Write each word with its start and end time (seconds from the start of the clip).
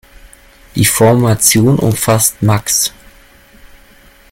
Die 0.73 0.85
Formation 0.85 1.77
umfasst 1.77 2.41
max. 2.41 2.91